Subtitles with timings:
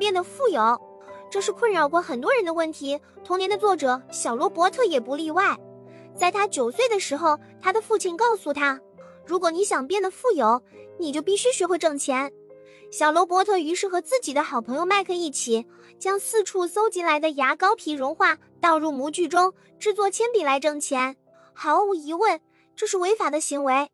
[0.00, 0.80] 变得富有？
[1.30, 2.98] 这是困扰过很多人的问题。
[3.22, 5.54] 童年的作者小罗伯特也不例外。
[6.16, 8.80] 在他九岁的时候，他的父亲告诉他
[9.26, 10.62] ：“如果你想变得富有，
[10.98, 12.32] 你就必须学会挣钱。”
[12.90, 15.66] 小罗伯特于是和自己的好朋友麦克一起，
[15.98, 21.14] 将四处搜集来的牙膏皮融化，倒入模具中，制作铅笔来挣钱。
[21.52, 22.40] 毫无疑问，
[22.74, 23.90] 这是违法的行为。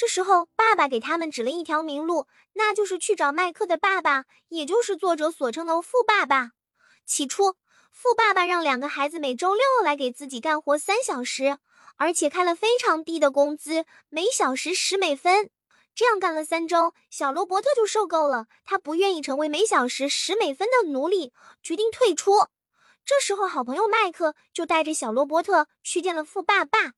[0.00, 6.52] 这时候，爸爸给他们指了一条明路，那就是去找麦克的爸爸，也就是作者所称的富爸爸。
[7.04, 7.56] 起初，
[7.92, 11.58] 富爸爸让两个孩子每周六来给自己干活三小时，
[11.98, 15.50] 而且开了非常低的工资，每小时十美分。
[15.94, 22.46] 这样干了三周，小罗伯特就受够了，他不愿意成为每小时十美分的奴隶，决定退出。
[23.04, 26.94] 这时候，好朋友麦克就带着小罗伯特去见了富爸爸。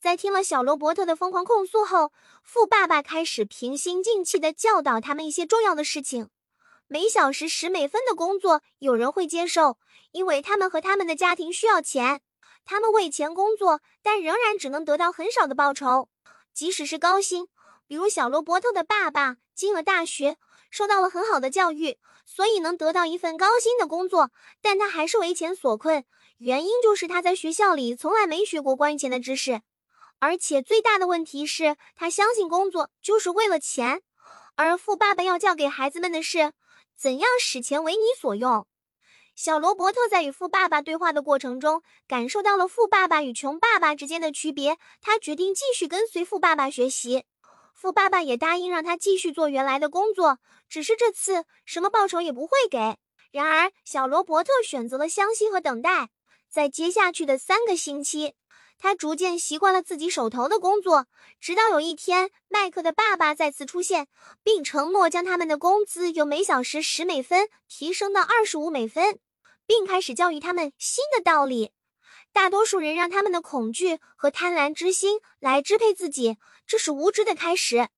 [0.00, 2.12] 在听了小罗伯特的疯狂控诉后，
[2.42, 6.30] 富爸爸开始平心静气地教导他们一些重要的事情。
[6.86, 9.76] 每小时十美分的工作，有人会接受，
[10.12, 12.20] 因为他们和他们的家庭需要钱。
[12.64, 16.08] 他们为钱工作，但仍然只能得到很少的报酬，
[16.54, 17.48] 即使是高薪。
[17.88, 20.36] 比如小罗伯特的爸爸进了大学，
[20.70, 24.30] 受到了很好的教育，所以能得到一份高薪的工作，
[24.62, 26.04] 但他还是为钱所困。
[26.36, 29.62] 原因就是他在学校里从来没学过关于钱的知识，
[30.20, 34.02] 而且最大的问题是他相信工作就是为了钱。
[34.56, 36.52] 而富爸爸要教给孩子们的是
[36.96, 38.66] 怎样使钱为你所用。
[39.36, 47.24] 小罗伯特在与富爸爸对话的过程中，感受到了富爸爸与穷爸爸之间的区别，他决定继续跟随富爸爸学习。
[47.72, 52.96] 富爸爸也答应让他继续做原来的工作，只是这次什么报酬也不会给。
[53.30, 56.08] 然而，小罗伯特选择了相信和等待。
[56.50, 58.34] 在接下去的三个星期，
[58.78, 61.06] 他逐渐习惯了自己手头的工作，
[61.40, 64.06] 直到有一天，麦克的爸爸再次出现，
[64.42, 69.18] 并承诺将他们的工资由每小时十美分提升到二十五美分，
[69.66, 71.72] 并开始教育他们新的道理。
[72.32, 76.36] 大多数人让他们的恐惧和贪婪之心来支配自己，
[76.66, 77.88] 这是无知的开始。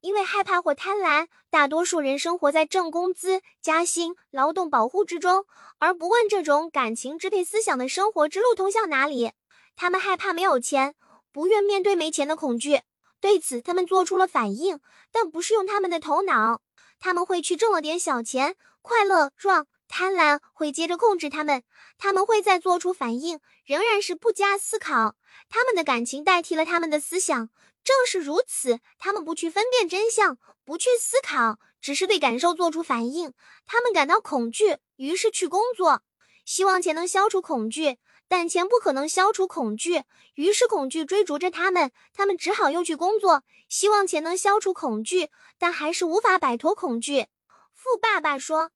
[0.00, 5.44] 因为害怕或贪婪，大多数人生活在挣工资、加薪、劳动保护之中，
[5.78, 9.32] 而不问这种感情支配思想的生活之路通向哪里。
[9.80, 10.94] 他们害怕没有钱，
[11.32, 12.82] 不愿面对没钱的恐惧。
[13.18, 14.78] 对此，他们做出了反应，
[15.10, 16.60] 但不是用他们的头脑。
[16.98, 19.66] 他们会去挣了点小钱，快乐壮。
[19.88, 21.62] 贪婪会接着控制他们，
[21.96, 25.14] 他们会再做出反应，仍然是不加思考。
[25.48, 27.48] 他们的感情代替了他们的思想，
[27.82, 30.36] 正是如此，他们不去分辨真相，
[30.66, 33.32] 不去思考，只是对感受做出反应。
[33.64, 36.02] 他们感到恐惧，于是去工作，
[36.44, 37.96] 希望钱能消除恐惧，
[38.30, 40.04] 但钱不可能消除恐惧，
[40.34, 47.26] 于是恐惧追逐着他们，他们只好又去工作，希望钱能消除恐惧，但还是无法摆脱恐惧。
[47.74, 48.70] 富爸爸说。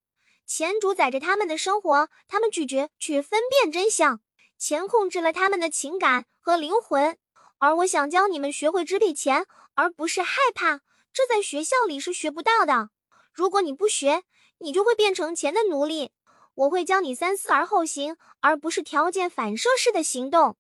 [0.45, 4.21] 钱主宰着他们的生活，他们拒绝去分辨真相。
[4.59, 7.17] 钱控制了他们的情感和灵魂，
[7.59, 10.81] 而我想教你们学会支配钱，而不是害怕。
[11.13, 12.91] 这在学校里是学不到的。
[13.33, 14.25] 如果你不学，
[14.59, 16.11] 你就会变成钱的奴隶。
[16.55, 20.57] 我会教你三思而后行，而不是条件反射式的行动。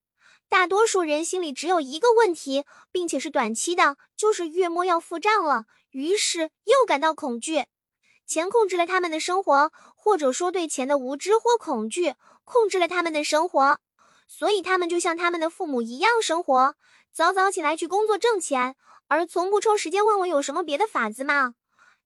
[0.48, 7.66] 大多数人心里只有一个问题，并且是短期的，就是月末要付账了，于是又感到恐惧。
[8.26, 13.78] 钱控制了他们的生活，或者说对钱的无知或恐惧控制了他们的生活，
[14.26, 16.74] 所以他们就像他们的父母一样生活，
[17.12, 18.76] 早早起来去工作挣钱，
[19.08, 21.54] 而从不抽时间问我有什么别的法子吗？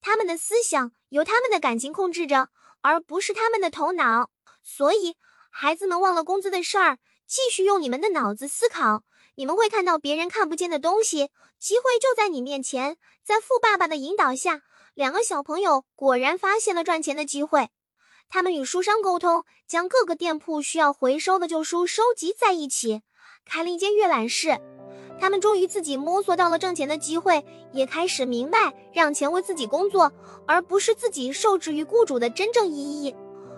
[0.01, 2.49] 他们的思想由他们的感情控制着，
[2.81, 4.31] 而不是他们的头脑。
[4.63, 5.17] 所以，
[5.51, 9.03] 孩子们忘了工资的事儿，继续用你们的脑子思考，
[9.35, 12.97] 你们会看到别人看不见的东西，机会就在你面前。
[13.25, 14.63] 在富爸爸的引导下。
[14.95, 17.69] 两个小朋友果然发现了赚钱的机会，
[18.29, 23.03] 他们与书商沟通，将各个店铺需要回收的旧书收集在一起，
[23.45, 24.59] 开了一间阅览室。
[25.21, 30.13] 他们终于自己摸索到了挣钱的机会，也开始明白让钱为自己工作，
[30.47, 33.15] 而不是自己受制于雇主的真正意义。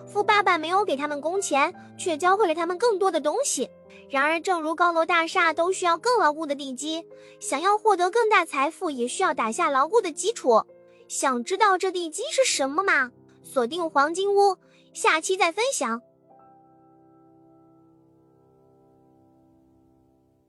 [0.07, 3.69] 富爸爸没有给他们工钱，却教会了他们更多的东西。
[4.09, 7.05] 然而，正如高楼大厦都需要更牢固的地基，
[7.39, 10.63] 想要获得更大财富，也需要打下牢固的基础。
[11.07, 13.11] 想知道这地基是什么吗？
[13.41, 14.57] 锁定黄金屋，
[14.93, 16.01] 下期再分享。